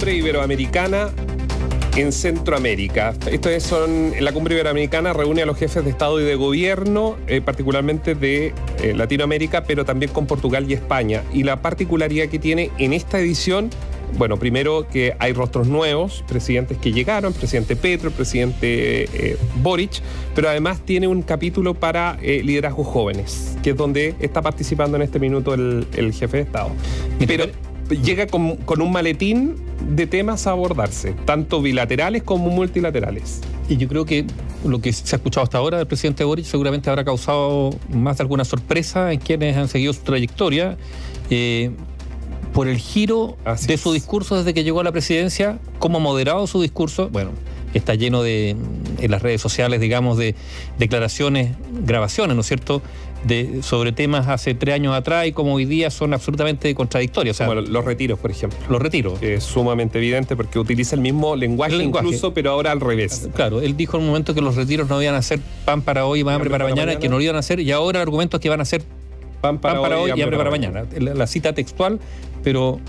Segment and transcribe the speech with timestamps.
[0.00, 1.10] cumbre iberoamericana
[1.94, 3.12] en Centroamérica.
[3.30, 7.18] Esto es son, la cumbre iberoamericana reúne a los jefes de Estado y de Gobierno,
[7.26, 11.22] eh, particularmente de eh, Latinoamérica, pero también con Portugal y España.
[11.34, 13.68] Y la particularidad que tiene en esta edición,
[14.16, 20.00] bueno, primero que hay rostros nuevos, presidentes que llegaron, presidente Petro, presidente eh, Boric,
[20.34, 25.18] pero además tiene un capítulo para liderazgos jóvenes, que es donde está participando en este
[25.18, 26.70] minuto el, jefe de Estado.
[27.26, 27.44] Pero
[27.90, 29.56] llega con, con un maletín
[29.88, 33.40] de temas a abordarse, tanto bilaterales como multilaterales.
[33.68, 34.26] Y yo creo que
[34.64, 38.22] lo que se ha escuchado hasta ahora del presidente Boric seguramente habrá causado más de
[38.22, 40.76] alguna sorpresa en quienes han seguido su trayectoria.
[41.30, 41.70] Eh,
[42.52, 46.60] por el giro de su discurso desde que llegó a la presidencia, cómo moderado su
[46.60, 47.30] discurso, bueno,
[47.74, 48.56] está lleno de,
[48.98, 50.34] en las redes sociales, digamos, de
[50.78, 52.82] declaraciones, grabaciones, ¿no es cierto?,
[53.24, 57.38] de, sobre temas hace tres años atrás y como hoy día son absolutamente contradictorios.
[57.44, 58.58] bueno, los retiros, por ejemplo.
[58.68, 59.22] Los retiros.
[59.22, 63.28] es sumamente evidente porque utiliza el mismo lenguaje, incluso, pero ahora al revés.
[63.34, 66.06] Claro, él dijo en un momento que los retiros no iban a ser pan para
[66.06, 68.36] hoy y hambre para, mañana, que no lo iban a hacer, y ahora el argumento
[68.36, 68.82] es que van a ser
[69.40, 70.84] pan para, hoy, y hambre para, mañana.
[70.98, 71.98] la cita textual,
[72.42, 72.80] pero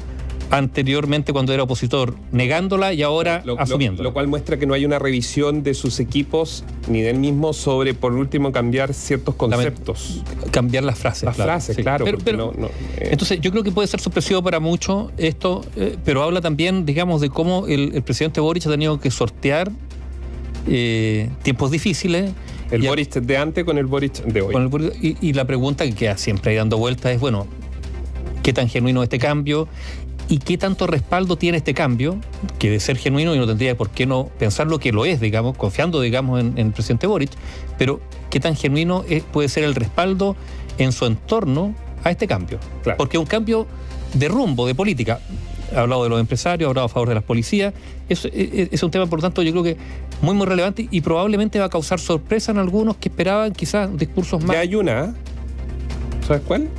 [0.51, 4.03] anteriormente cuando era opositor, negándola y ahora lo, asumiendo.
[4.03, 7.93] Lo, cual muestra que no hay una revisión de sus equipos ni del mismo sobre,
[7.93, 10.21] por último, cambiar ciertos conceptos.
[10.51, 11.23] Cambiar las frases.
[11.23, 12.05] Las frases, claro.
[12.23, 12.53] Pero,
[12.97, 13.09] eh.
[13.11, 17.21] Entonces, yo creo que puede ser supresivo para muchos esto, eh, pero habla también, digamos,
[17.21, 19.71] de cómo el, presidente Boric ha tenido que sortear
[20.67, 22.31] eh, tiempos difíciles.
[22.71, 24.93] El Boric de antes con el Boric de hoy.
[25.01, 27.47] y, y, la pregunta que queda siempre ahí dando vueltas es, bueno,
[28.43, 29.67] ¿qué tan genuino es este cambio?
[30.31, 32.15] Y qué tanto respaldo tiene este cambio,
[32.57, 35.19] que de ser genuino y no tendría por qué no pensar lo que lo es,
[35.19, 37.31] digamos, confiando, digamos, en, el presidente Boric,
[37.77, 40.37] pero qué tan genuino puede ser el respaldo
[40.77, 42.59] en su entorno a este cambio.
[42.97, 43.67] Porque un cambio
[44.13, 45.19] de rumbo, de política,
[45.75, 47.73] ha hablado de los empresarios, ha hablado a favor de las policías,
[48.07, 49.75] es, es, un tema, por lo tanto, yo creo que
[50.21, 54.41] muy, muy relevante y probablemente va a causar sorpresa en algunos que esperaban quizás discursos
[54.45, 54.55] más...
[54.55, 55.13] Ya hay una.
[56.25, 56.69] ¿sabes cuál?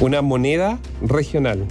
[0.00, 1.66] Una moneda regional.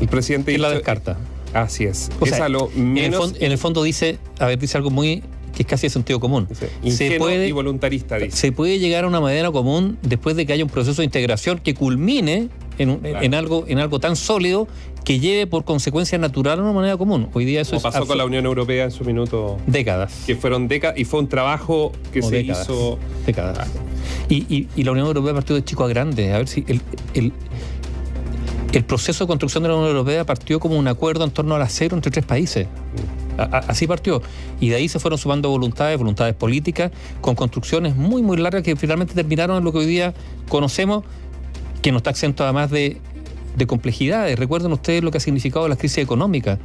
[0.00, 0.52] El presidente...
[0.52, 1.16] Y la descarta.
[1.52, 2.10] Así es.
[2.48, 3.34] lo menos...
[3.40, 5.22] en, el fondo, dice, a ver, dice algo muy
[5.56, 6.46] que es casi de sentido común.
[6.86, 8.36] se puede, y voluntarista, dice.
[8.36, 11.58] Se puede llegar a una manera común después de que haya un proceso de integración
[11.58, 14.68] que culmine en, algo, en algo tan sólido
[15.02, 17.28] que lleve por consecuencia natural a una manera común.
[17.32, 19.56] Hoy día eso Como pasó con la Unión Europea en su minuto.
[19.66, 20.24] Décadas.
[20.26, 22.98] Que fueron décadas y fue un trabajo que se hizo.
[23.24, 23.68] Décadas.
[24.28, 26.34] Y, la Unión Europea partió de chico a grande.
[26.34, 26.82] A ver si el
[27.14, 27.32] el
[28.84, 31.96] proceso de construcción de la Unión Europea partió como un acuerdo en torno al acero
[31.96, 32.66] entre tres países.
[33.38, 34.22] así partió.
[34.60, 38.76] Y de ahí se fueron sumando voluntades, voluntades políticas, con construcciones muy, muy largas que
[38.76, 40.14] finalmente terminaron en lo que hoy día
[40.48, 41.04] conocemos,
[41.82, 43.00] que no está exento además de,
[43.56, 44.38] de complejidades.
[44.38, 46.58] Recuerden ustedes lo que ha significado la crisis económica,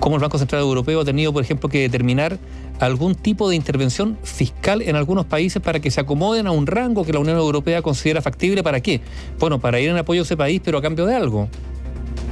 [0.00, 2.38] cómo el Banco Central Europeo ha tenido, por ejemplo, que determinar
[2.80, 7.04] algún tipo de intervención fiscal en algunos países para que se acomoden a un rango
[7.04, 8.62] que la Unión Europea considera factible.
[8.62, 9.00] ¿Para qué?
[9.38, 11.48] Bueno, para ir en apoyo a ese país, pero a cambio de algo.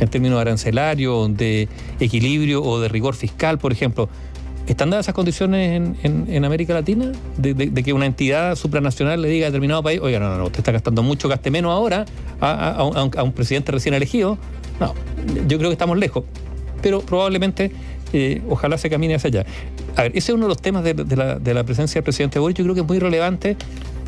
[0.01, 1.69] En términos arancelario, de
[2.01, 4.09] equilibrio o de rigor fiscal, por ejemplo.
[4.71, 7.11] ¿Están dadas esas condiciones en, América Latina?
[7.37, 10.61] De, que una entidad supranacional le diga a determinado país, oiga, no, no, no, usted
[10.61, 12.05] está gastando mucho, gaste menos ahora
[12.41, 14.39] a, un, presidente recién elegido.
[14.79, 14.95] No,
[15.49, 16.23] yo creo que estamos lejos.
[16.83, 17.73] Pero probablemente
[18.13, 19.47] eh, ojalá se camine hacia allá.
[19.97, 22.63] A ver, ese es uno de los temas de, la, presencia del presidente Boric, yo
[22.63, 23.57] creo que es muy relevante.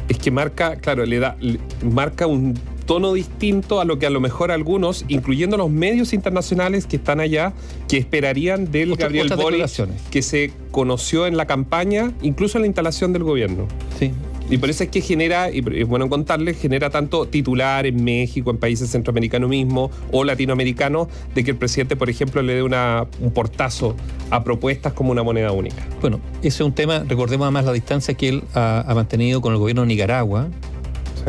[0.09, 1.37] Es que marca, claro, le da,
[1.83, 2.55] marca un
[2.93, 7.21] tono distinto a lo que a lo mejor algunos, incluyendo los medios internacionales que están
[7.21, 7.55] allá,
[7.89, 13.15] que esperarían del Gabriel Boric, que se conoció en la campaña, incluso en la instalación
[13.15, 13.67] del gobierno.
[13.99, 14.11] Sí,
[14.51, 18.51] y por eso es que genera, y es bueno contarles, genera tanto titular en México,
[18.51, 23.07] en países centroamericanos mismo o latinoamericanos, de que el presidente, por ejemplo, le dé una,
[23.21, 23.97] un portazo
[24.29, 25.83] a propuestas como una moneda única.
[26.03, 29.59] Bueno, ese es un tema, recordemos además la distancia que él ha, mantenido con el
[29.59, 30.49] gobierno de Nicaragua,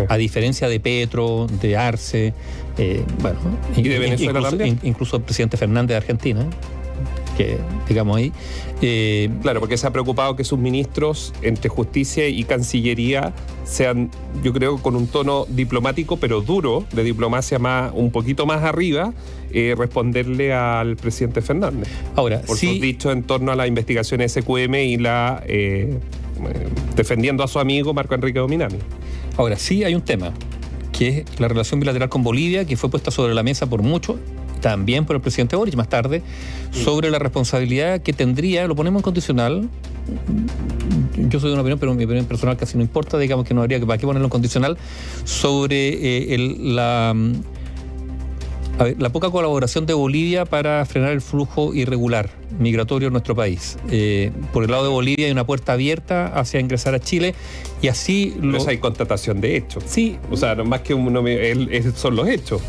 [0.07, 2.33] a diferencia de Petro, de Arce,
[2.77, 3.39] eh, bueno,
[3.75, 4.79] y de Venezuela incluso, también.
[4.83, 6.47] incluso el presidente Fernández de Argentina
[7.33, 7.57] que
[7.87, 8.31] digamos ahí.
[8.81, 13.33] Eh, claro, porque se ha preocupado que sus ministros entre justicia y cancillería
[13.63, 14.11] sean,
[14.43, 19.13] yo creo, con un tono diplomático, pero duro, de diplomacia más, un poquito más arriba,
[19.51, 21.87] eh, responderle al presidente Fernández.
[22.15, 25.97] Ahora, por sus dichos en torno a la investigación SQM y la eh,
[26.95, 28.77] defendiendo a su amigo Marco Enrique Dominami.
[29.37, 30.33] Ahora, sí hay un tema,
[30.91, 34.17] que es la relación bilateral con Bolivia, que fue puesta sobre la mesa por muchos
[34.63, 36.23] también por el presidente Boric más tarde,
[36.71, 39.69] sobre la responsabilidad que tendría, lo ponemos en condicional,
[41.17, 43.61] yo soy de una opinión, pero mi opinión personal casi no importa, digamos que no
[43.61, 44.77] habría que para qué ponerlo en condicional,
[45.25, 47.13] sobre eh, la,
[48.79, 53.35] A ver, la poca colaboración de Bolivia para frenar el flujo irregular migratorio en nuestro
[53.35, 53.77] país.
[53.91, 57.35] Eh, por el lado de Bolivia hay una puerta abierta hacia ingresar a Chile
[57.81, 58.33] y así...
[58.41, 58.57] Lo...
[58.57, 59.83] Pero hay constatación de hechos.
[59.85, 60.17] Sí.
[60.31, 61.23] O sea, más que uno,
[61.95, 62.61] son los hechos.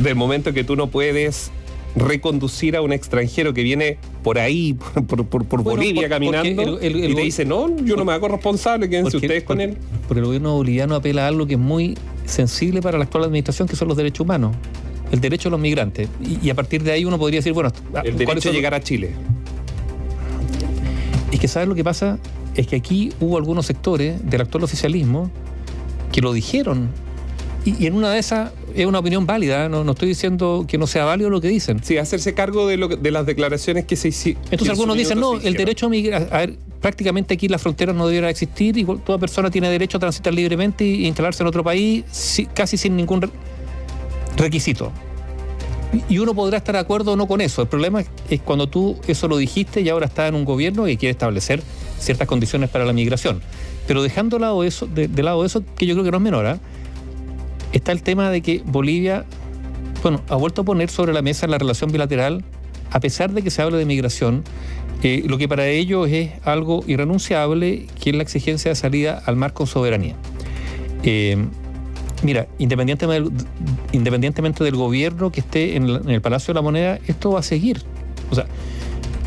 [0.00, 1.52] Del momento que tú no puedes
[1.94, 4.74] reconducir a un extranjero que viene por ahí,
[5.06, 9.60] por, Bolivia caminando, y te dice, no, yo no me hago responsable, quédense ustedes con
[9.60, 9.76] él.
[10.08, 11.96] Porque el gobierno boliviano apela a algo que es muy
[12.26, 14.54] sensible para la actual administración, que son los derechos humanos.
[15.12, 16.08] El derecho de los migrantes.
[16.20, 17.72] Y, a partir de ahí uno podría decir, bueno,
[18.04, 19.10] el derecho a llegar a Chile.
[21.32, 22.18] Es que, ¿sabes lo que pasa?
[22.54, 25.30] Es que aquí hubo algunos sectores del actual oficialismo
[26.12, 26.90] que lo dijeron
[27.66, 31.04] y, en una de esas es una opinión válida, no, estoy diciendo que no sea
[31.04, 31.82] válido lo que dicen.
[31.82, 34.42] Sí, hacerse cargo de, lo, de las declaraciones que se hicieron.
[34.44, 38.06] Entonces algunos dicen, no, el derecho a migrar, a ver, prácticamente aquí las fronteras no
[38.06, 42.04] debiera existir y toda persona tiene derecho a transitar libremente e instalarse en otro país
[42.54, 43.28] casi sin ningún
[44.36, 44.92] requisito.
[46.08, 47.62] Y uno podrá estar de acuerdo o no con eso.
[47.62, 50.96] El problema es cuando tú eso lo dijiste y ahora estás en un gobierno y
[50.96, 51.62] quiere establecer
[51.98, 53.40] ciertas condiciones para la migración.
[53.86, 56.46] Pero dejando de lado eso, de, lado eso, que yo creo que no es menor,
[56.46, 56.58] ¿eh?
[57.72, 59.24] está el tema de que Bolivia,
[60.02, 62.44] bueno, ha vuelto a poner sobre la mesa la relación bilateral,
[62.90, 64.42] a pesar de que se hable de migración,
[65.02, 69.36] eh, lo que para ellos es algo irrenunciable, que es la exigencia de salida al
[69.36, 70.16] mar con soberanía.
[71.02, 71.36] Eh,
[72.22, 77.42] mira, independientemente, del gobierno que esté en, el Palacio de la Moneda, esto va a
[77.42, 77.82] seguir.
[78.30, 78.46] O sea,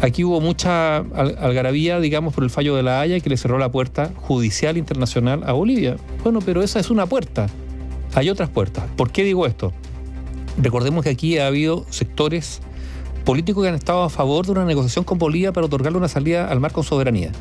[0.01, 3.71] aquí hubo mucha algarabía, digamos, por el fallo de la Haya que le cerró la
[3.71, 5.97] puerta judicial internacional a Bolivia.
[6.23, 7.47] Bueno, pero esa es una puerta
[8.13, 8.85] hay otras puertas.
[8.95, 9.73] ¿Por qué digo esto?
[10.57, 12.61] Recordemos que aquí ha habido sectores
[13.23, 16.47] políticos que han estado a favor de una negociación con Bolivia para otorgarle una salida
[16.47, 17.31] al mar con soberanía.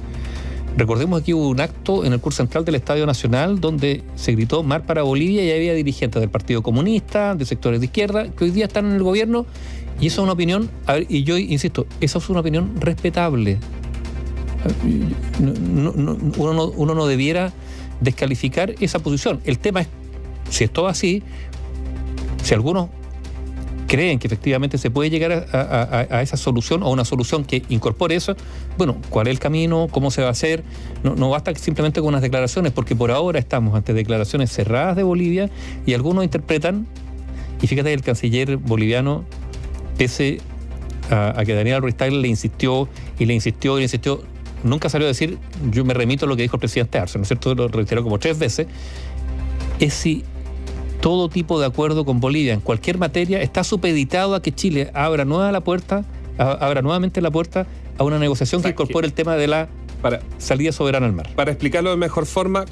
[0.79, 4.63] Recordemos aquí hubo un acto en el curso central del Estadio Nacional donde se gritó
[4.63, 8.53] mar para Bolivia y había dirigentes del Partido Comunista, de sectores de izquierda, que hoy
[8.53, 9.45] día están en el gobierno
[10.01, 10.71] y esa es una opinión,
[11.09, 13.59] y yo insisto, esa es una opinión respetable.
[15.41, 15.93] uno,
[16.55, 17.53] no, uno no debiera
[18.01, 19.41] descalificar esa posición.
[19.43, 19.89] El tema es
[20.49, 21.25] si es todo así,
[22.45, 22.89] si algunos
[23.89, 28.37] creen que efectivamente se puede llegar a, esa solución o una solución que incorpore eso,
[28.77, 29.89] bueno, ¿cuál es el camino?
[29.91, 30.63] ¿Cómo se va a hacer?
[31.03, 35.03] No, no basta simplemente con unas declaraciones, porque por ahora estamos ante declaraciones cerradas de
[35.03, 35.51] Bolivia
[35.87, 36.87] y algunos interpretan,
[37.63, 39.25] y fíjate, el canciller boliviano,
[39.97, 40.39] pese
[41.11, 42.89] a, que Daniel Ruiz le insistió
[43.19, 44.23] y le insistió y le insistió,
[44.65, 45.39] nunca salió a decir,
[45.71, 47.55] yo me remito a lo que dijo el presidente Arce, ¿no es cierto?
[47.55, 48.67] Lo reiteró como tres veces,
[49.81, 50.25] es si
[51.01, 55.25] todo tipo de acuerdo con Bolivia en cualquier materia está supeditado a que Chile abra
[55.25, 56.05] nueva la puerta,
[56.39, 57.67] abra nuevamente la puerta
[57.99, 59.69] a una negociación que incorpore el tema de la
[60.03, 61.29] para, salida soberana al mar.
[61.35, 62.65] Para explicarlo de mejor forma,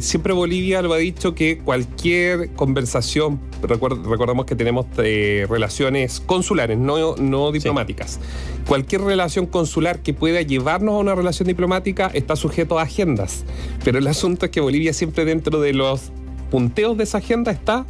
[0.00, 7.16] siempre Bolivia lo ha dicho que cualquier conversación, recordamos que tenemos eh, relaciones consulares, no,
[7.16, 8.20] no diplomáticas,
[8.66, 13.44] cualquier relación consular que pueda llevarnos a una relación diplomática está sujeto a agendas.
[13.84, 16.12] Pero el asunto es que Bolivia siempre dentro de los
[16.50, 17.86] punteos de esa agenda está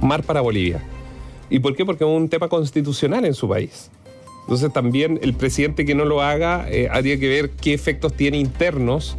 [0.00, 0.82] mar para Bolivia.
[1.50, 1.84] ¿Y por qué?
[1.84, 3.90] Porque es un tema constitucional en su país.
[4.42, 8.38] Entonces también el presidente que no lo haga eh, habría que ver qué efectos tiene
[8.38, 9.16] internos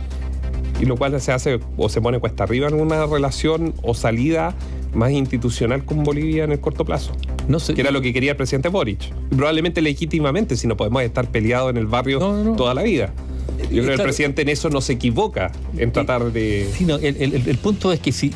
[0.79, 4.53] y lo cual se hace o se pone cuesta arriba en una relación o salida
[4.93, 7.11] más institucional con Bolivia en el corto plazo.
[7.47, 7.73] No sé.
[7.73, 9.13] Que era lo que quería el presidente Boric.
[9.29, 12.19] probablemente legítimamente, si no podemos estar peleados en el barrio
[12.55, 13.13] toda la vida.
[13.57, 16.69] Yo creo que el presidente en eso no se equivoca en tratar de.
[16.73, 18.31] Sí, no, el, punto es que si,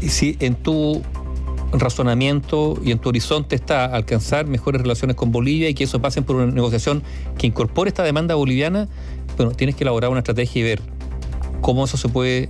[0.00, 1.02] si en tu
[1.72, 6.22] razonamiento y en tu horizonte está alcanzar mejores relaciones con Bolivia y que eso pase
[6.22, 7.02] por una negociación
[7.38, 8.88] que incorpore esta demanda boliviana,
[9.36, 10.80] bueno, tienes que elaborar una estrategia y ver
[11.60, 12.48] cómo eso se puede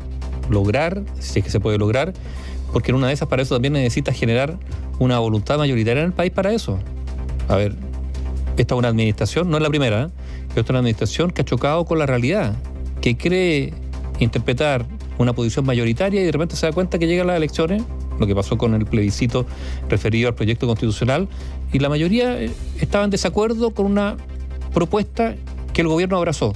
[0.50, 2.12] lograr, si es que se puede lograr,
[2.72, 4.58] porque en una de esas para eso también necesitas generar
[4.98, 6.78] una voluntad mayoritaria en el país para eso.
[7.48, 7.74] A ver,
[8.56, 10.08] esta es una administración, no es la primera, ¿eh?
[10.60, 12.54] Es una administración que ha chocado con la realidad,
[13.00, 13.72] que cree
[14.18, 14.86] interpretar
[15.18, 17.82] una posición mayoritaria y de repente se da cuenta que llegan las elecciones,
[18.18, 19.46] lo que pasó con el plebiscito
[19.88, 21.28] referido al proyecto constitucional,
[21.72, 24.16] y la mayoría eh, estaba en desacuerdo con una
[24.72, 25.34] propuesta
[25.72, 26.54] que el gobierno abrazó.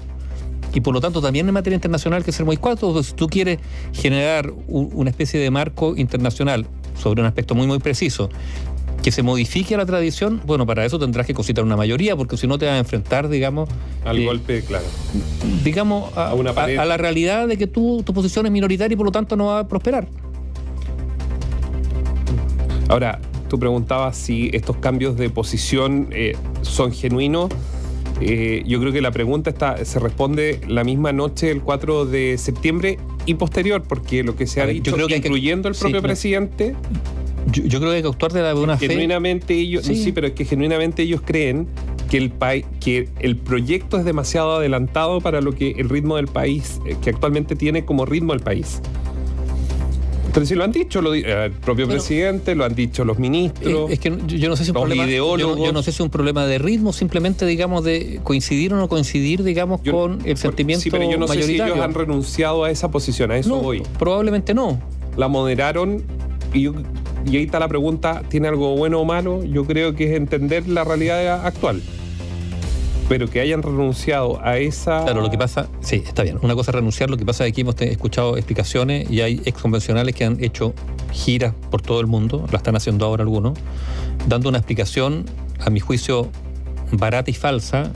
[0.73, 3.59] Y por lo tanto también en materia internacional que ser muy cuatro, si tú quieres
[3.92, 6.66] generar una especie de marco internacional
[6.97, 8.28] sobre un aspecto muy muy preciso
[9.02, 12.47] que se modifique la tradición, bueno, para eso tendrás que cositar una mayoría, porque si
[12.47, 13.69] no te vas a enfrentar, digamos...
[14.04, 14.85] Al eh, golpe, claro.
[15.64, 19.37] Digamos, a, la realidad de que tú, tu posición es minoritaria y por lo tanto
[19.37, 20.07] no va a prosperar.
[22.88, 27.50] Ahora, tú preguntabas si estos cambios de posición eh, son genuinos.
[28.21, 32.37] Eh, yo creo que la pregunta está, se responde la misma noche del 4 de
[32.37, 36.02] septiembre y posterior, porque lo que se ha dicho, yo creo que incluyendo el propio
[36.02, 36.75] presidente,
[37.52, 38.88] Yo, creo que hay que actuar de la buena fe.
[38.88, 40.12] Genuinamente ellos, sí.
[40.12, 41.66] pero es que genuinamente ellos creen
[42.11, 42.33] que el
[42.80, 47.11] que el proyecto es demasiado adelantado para lo que el ritmo del país, eh, que
[47.11, 48.80] actualmente tiene como ritmo el país.
[50.33, 53.90] Pero si lo han dicho lo, eh, el propio presidente, lo han dicho los ministros.
[53.90, 56.47] Es, que yo no sé si un problema, yo, no sé si es un problema
[56.47, 61.11] de ritmo, simplemente digamos de coincidir o no coincidir, digamos, con el sentimiento Sí, pero
[61.11, 63.83] yo no sé si ellos han renunciado a esa posición, a eso voy.
[63.99, 64.80] Probablemente no.
[65.16, 66.02] La moderaron
[66.54, 66.69] y,
[67.27, 69.45] y ahí está la pregunta, ¿tiene algo bueno o malo?
[69.45, 71.83] Yo creo que es entender la realidad actual
[73.11, 75.03] pero que hayan renunciado a esa.
[75.03, 76.39] Claro, lo que pasa, sí, está bien.
[76.43, 79.61] Una cosa es renunciar, lo que pasa es que hemos escuchado explicaciones y hay ex
[79.61, 80.75] convencionales que han hecho
[81.11, 83.59] giras por todo el mundo, la están haciendo ahora algunos,
[84.29, 85.25] dando una explicación,
[85.59, 86.29] a mi juicio,
[86.93, 87.91] barata y falsa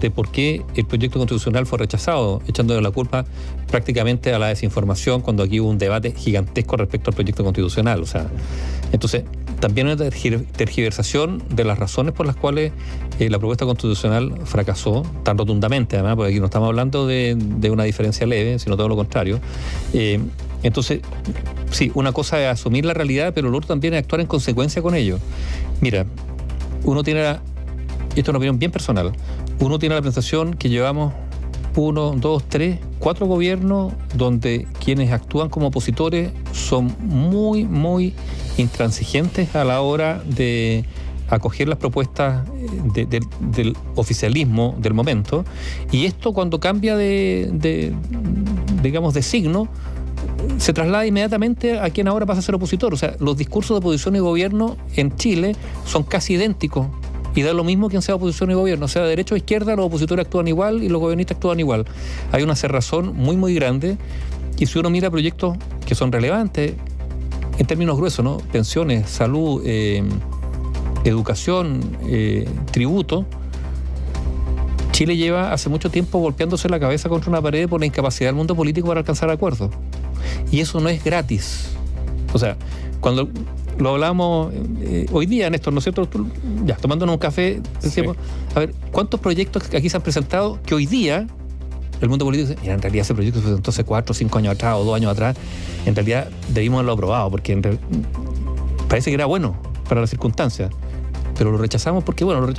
[0.00, 3.24] de por qué el proyecto constitucional fue rechazado, echándole la culpa
[3.70, 8.02] prácticamente a la desinformación cuando aquí hubo un debate gigantesco respecto al proyecto constitucional.
[8.02, 8.28] O sea,
[8.92, 9.24] entonces,
[9.60, 12.72] también una tergiversación de las razones por las cuales
[13.18, 17.36] eh, la propuesta constitucional fracasó tan rotundamente, además, porque aquí no estamos hablando de,
[17.70, 19.40] una diferencia leve, sino todo lo contrario.
[19.92, 20.20] Eh,
[20.62, 21.00] entonces,
[21.70, 24.82] sí, una cosa es asumir la realidad, pero lo otro también es actuar en consecuencia
[24.82, 25.18] con ello.
[25.80, 26.06] Mira,
[26.84, 27.40] uno tiene, esto
[28.16, 29.12] es una opinión bien personal,
[29.60, 31.12] uno tiene la sensación que llevamos
[31.76, 38.14] uno, dos, tres, cuatro gobiernos donde quienes actúan como opositores son muy, muy
[38.56, 40.84] intransigentes a la hora de
[41.28, 42.48] acoger las propuestas
[42.94, 43.06] eh,
[43.40, 45.44] del oficialismo del momento.
[45.90, 47.92] Y esto cuando cambia de,
[48.82, 49.68] digamos, de signo,
[50.58, 52.94] se traslada inmediatamente a quien ahora pasa a ser opositor.
[52.94, 56.86] O sea, los discursos de oposición y gobierno en Chile son casi idénticos
[57.36, 59.86] y da lo mismo quien sea oposición y gobierno, sea de derecha o izquierda, los
[59.86, 61.84] opositores actúan igual y los gobiernistas actúan igual.
[62.32, 63.98] Hay una cerrazón muy, muy grande
[64.58, 66.74] y si uno mira proyectos que son relevantes,
[67.58, 68.38] en términos gruesos, ¿no?
[68.52, 70.02] Pensiones, salud, eh,
[71.04, 73.26] educación, eh, tributo,
[74.92, 78.36] Chile lleva hace mucho tiempo golpeándose la cabeza contra una pared por la incapacidad del
[78.36, 79.70] mundo político para alcanzar acuerdos.
[80.50, 81.68] Y eso no es gratis.
[82.32, 82.56] O sea,
[83.00, 83.28] cuando
[83.78, 86.08] lo hablamos eh, hoy día, Néstor, ¿no es cierto?
[86.64, 88.16] ya, tomándonos un café, decíamos,
[88.54, 91.26] a ver, ¿cuántos proyectos aquí se han presentado que hoy día
[92.00, 94.54] el mundo político dice, mira, en realidad ese proyecto se presentó hace cuatro cinco años
[94.54, 95.36] atrás o dos años atrás,
[95.84, 97.78] en realidad debimos haberlo aprobado, porque
[98.88, 99.56] parece que era bueno
[99.88, 100.70] para las circunstancias,
[101.36, 102.52] pero lo rechazamos porque, bueno, lo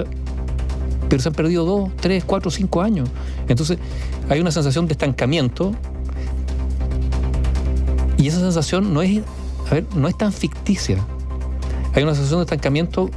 [1.09, 3.09] pero se han perdido dos, tres, cuatro, cinco años.
[3.47, 3.77] Entonces,
[4.27, 5.73] hay una sensación de estancamiento
[8.17, 9.21] y esa sensación no es
[9.69, 10.97] a ver, no es tan ficticia.
[11.93, 13.09] Hay una sensación de estancamiento,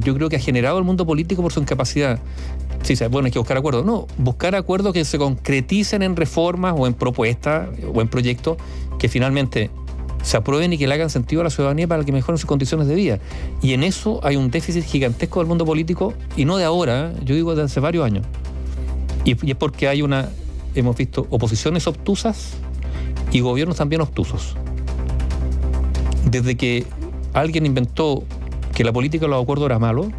[0.00, 2.18] yo creo que ha generado el mundo político por su incapacidad.
[2.82, 3.84] Sí, bueno, hay que buscar acuerdos.
[3.84, 8.56] No, buscar acuerdos que se concreticen en reformas o en propuestas o en proyectos
[8.98, 9.70] que finalmente
[10.22, 12.86] se aprueben y que le hagan sentido a la ciudadanía para que mejoren sus condiciones
[12.86, 13.18] de vida.
[13.62, 17.34] Y en eso hay un déficit gigantesco del mundo político, y no de ahora, yo
[17.34, 18.24] digo de hace varios años.
[19.24, 20.28] Y, y es porque hay una,
[20.74, 22.54] hemos visto oposiciones obtusas
[23.32, 24.56] y gobiernos también obtusos
[26.24, 26.84] desde que
[27.32, 28.24] alguien inventó
[28.74, 30.10] que la política de los acuerdos era malo,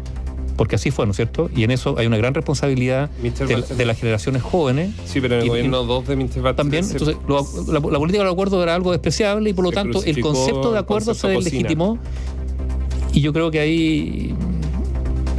[0.56, 1.48] porque así fue, ¿no es cierto?
[1.56, 4.94] Y en eso hay una gran responsabilidad de, las generaciones jóvenes.
[5.06, 6.54] Sí, pero en el gobierno 2 de Mr.
[6.54, 10.20] También, entonces, la, política de los acuerdos era algo despreciable y por lo tanto el
[10.20, 11.98] concepto de acuerdo se legitimó.
[13.14, 14.34] Y yo creo que ahí,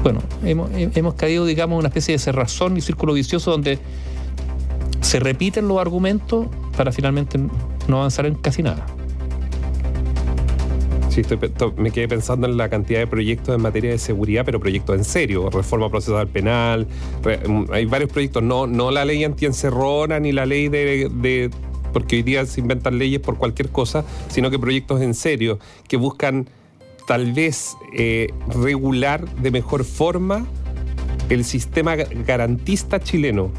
[0.01, 3.77] bueno, hemos, hemos caído, digamos, en una especie de cerrazón y círculo vicioso donde
[5.01, 7.37] se repiten los argumentos para finalmente
[7.87, 8.87] no avanzar en casi nada.
[11.11, 11.37] Sí, estoy,
[11.75, 15.03] me quedé pensando en la cantidad de proyectos en materia de seguridad, pero proyectos en
[15.03, 16.87] serio, reforma procesal penal,
[17.47, 21.51] mm, hay varios proyectos, no, no la ley anti-encerrona ni la ley de,
[21.91, 25.97] porque hoy día se inventan leyes por cualquier cosa, sino que proyectos en serio que
[25.97, 26.47] buscan
[27.07, 30.45] tal vez eh, regular de mejor forma
[31.27, 33.51] el sistema garantista chileno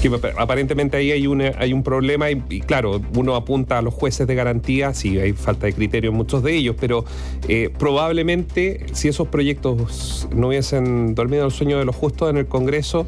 [0.00, 1.26] que aparentemente ahí hay,
[1.58, 5.66] hay un problema y, claro, uno apunta a los jueces de garantía, sí, hay falta
[5.66, 7.04] de criterio en muchos de ellos, pero
[7.48, 12.46] eh, probablemente si esos proyectos no hubiesen dormido el sueño de los justos en el
[12.46, 13.06] Congreso,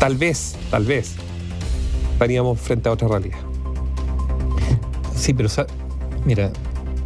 [0.00, 1.14] tal vez, tal vez,
[2.12, 3.38] estaríamos frente a otra realidad.
[5.14, 5.48] Sí, pero
[6.24, 6.50] mira,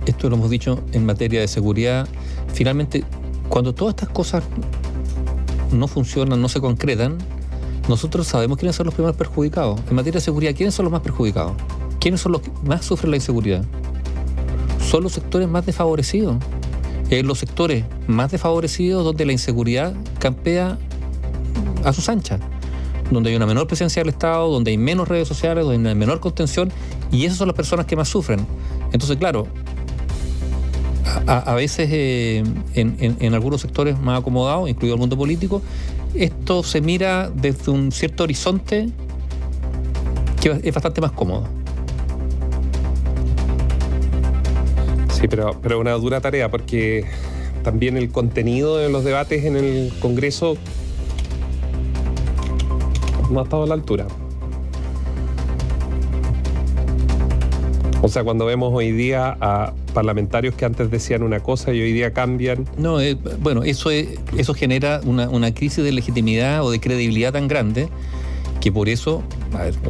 [0.06, 2.08] esto lo hemos dicho en materia de seguridad,
[2.52, 3.04] finalmente,
[3.48, 4.44] cuando todas estas cosas
[5.72, 7.18] no funcionan, no se concretan,
[7.90, 9.80] nosotros sabemos quiénes son los primeros perjudicados.
[9.88, 11.54] En materia de seguridad, ¿quiénes son los más perjudicados?
[11.98, 13.64] ¿Quiénes son los que más sufren la inseguridad?
[14.80, 16.36] Son los sectores más desfavorecidos.
[17.10, 20.78] En los sectores más desfavorecidos donde la inseguridad campea
[21.84, 22.40] a sus anchas,
[23.10, 26.20] donde hay una menor presencia del Estado, donde hay menos redes sociales, donde hay menor
[26.20, 26.70] contención,
[27.10, 28.46] y esas son las personas que más sufren.
[28.92, 29.48] Entonces, claro,
[31.30, 32.42] a, veces eh,
[32.74, 35.62] en, algunos sectores más acomodados, incluido el mundo político,
[36.12, 38.88] esto se mira desde un cierto horizonte
[40.40, 41.46] que es bastante más cómodo.
[45.12, 47.04] Sí, pero, pero una dura tarea porque
[47.62, 50.56] también el contenido de los debates en el Congreso
[53.30, 54.08] no ha estado a la altura.
[58.02, 61.92] O sea, cuando vemos hoy día a parlamentarios que antes decían una cosa y hoy
[61.92, 62.66] día cambian.
[62.78, 67.46] No, eh, bueno, eso, eso genera una, una crisis de legitimidad o de credibilidad tan
[67.46, 67.88] grande
[68.60, 69.22] que por eso...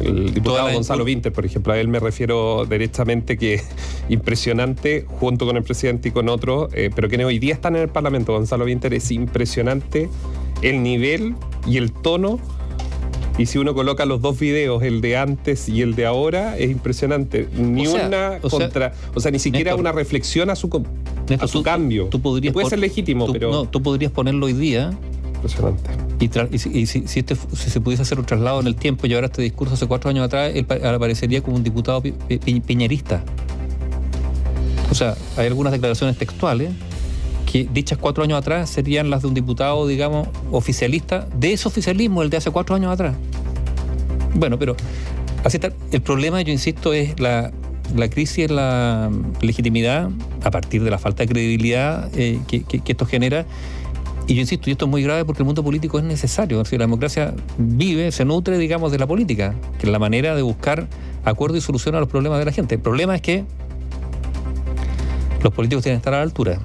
[0.01, 3.61] el diputado Gonzalo Vinter, por ejemplo, a él me refiero directamente que
[4.09, 7.83] impresionante, junto con el presidente y con otros, eh, pero que hoy día están en
[7.83, 10.09] el Parlamento, Gonzalo Vinter, es impresionante
[10.61, 11.35] el nivel
[11.67, 12.39] y el tono.
[13.41, 16.69] Y si uno coloca los dos videos, el de antes y el de ahora, es
[16.69, 17.49] impresionante.
[17.57, 18.93] Ni una contra.
[19.15, 20.83] o sea, ni siquiera una reflexión a su,
[21.39, 22.05] a su cambio.
[22.05, 23.49] Tú podrías puede ser legítimo, pero.
[23.49, 24.91] No, tú podrías ponerlo hoy día.
[25.33, 25.89] Impresionante.
[26.19, 29.41] Y, si, este si, se pudiese hacer un traslado en el tiempo y ahora este
[29.41, 33.23] discurso hace cuatro años atrás, él aparecería como un diputado piñerista.
[34.91, 36.69] O sea, hay algunas declaraciones textuales
[37.51, 42.21] que dichas cuatro años atrás serían las de un diputado, digamos, oficialista, de ese oficialismo,
[42.21, 43.15] el de hace cuatro años atrás.
[44.33, 44.75] Bueno, pero
[45.43, 45.71] así está.
[45.91, 47.51] El problema, yo insisto, es la,
[48.09, 49.09] crisis en la
[49.41, 50.09] legitimidad
[50.43, 53.45] a partir de la falta de credibilidad eh, que, esto genera
[54.27, 56.61] y yo insisto, y esto es muy grave porque el mundo político es necesario.
[56.63, 60.87] la democracia vive, se nutre, digamos, de la política, que es la manera de buscar
[61.25, 62.75] acuerdo y solución a los problemas de la gente.
[62.75, 63.43] El problema es que
[65.43, 66.59] los políticos tienen que estar a la altura.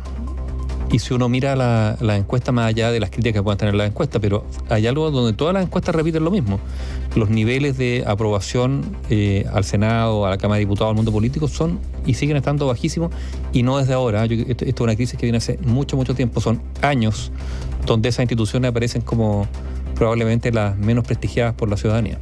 [0.92, 3.86] Y si uno mira la, encuesta más allá de las críticas que puedan tener la
[3.86, 6.60] encuesta, pero hay algo donde todas las encuestas repiten lo mismo.
[7.16, 11.48] Los niveles de aprobación eh, al Senado, a la Cámara de Diputados, al mundo político
[11.48, 13.10] son y siguen estando bajísimos
[13.52, 14.24] y no desde ahora.
[14.24, 16.40] esto, es una crisis que viene hace mucho, mucho tiempo.
[16.40, 17.32] Son años
[17.84, 19.48] donde esas instituciones aparecen como
[19.96, 22.18] probablemente las menos prestigiadas por la ciudadanía.